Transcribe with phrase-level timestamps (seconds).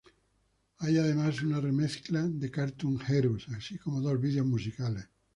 [0.79, 5.07] Hay, además, una remezcla de Cartoon Heroes, así como dos vídeos musicales.